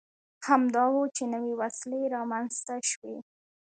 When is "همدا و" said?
0.47-0.97